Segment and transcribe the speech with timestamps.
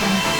[0.00, 0.39] Thank you.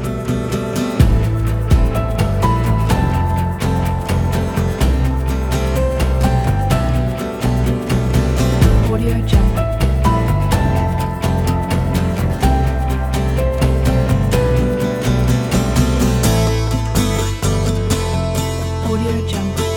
[19.01, 19.70] Audio Jungle.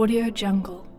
[0.00, 0.89] Audio Jungle.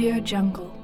[0.00, 0.79] Audio Jungle.